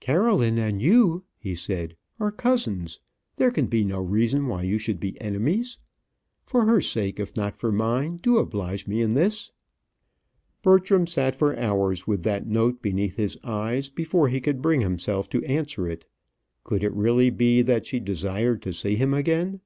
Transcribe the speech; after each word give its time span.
"Caroline 0.00 0.56
and 0.56 0.80
you," 0.80 1.24
he 1.36 1.54
said, 1.54 1.94
"are 2.18 2.32
cousins; 2.32 3.00
there 3.36 3.50
can 3.50 3.66
be 3.66 3.84
no 3.84 3.98
reason 3.98 4.46
why 4.46 4.62
you 4.62 4.78
should 4.78 4.98
be 4.98 5.20
enemies. 5.20 5.76
For 6.46 6.64
her 6.64 6.80
sake, 6.80 7.20
if 7.20 7.36
not 7.36 7.54
for 7.54 7.70
mine, 7.70 8.16
do 8.16 8.38
oblige 8.38 8.86
me 8.86 9.02
in 9.02 9.12
this." 9.12 9.50
Bertram 10.62 11.06
sat 11.06 11.34
for 11.34 11.54
hours 11.58 12.06
with 12.06 12.22
that 12.22 12.46
note 12.46 12.80
beneath 12.80 13.16
his 13.16 13.36
eyes 13.44 13.90
before 13.90 14.30
he 14.30 14.40
could 14.40 14.62
bring 14.62 14.80
himself 14.80 15.28
to 15.28 15.44
answer 15.44 15.86
it. 15.86 16.06
Could 16.62 16.82
it 16.82 16.94
really 16.94 17.28
be 17.28 17.60
that 17.60 17.84
she 17.84 18.00
desired 18.00 18.62
to 18.62 18.72
see 18.72 18.96
him 18.96 19.12
again? 19.12 19.60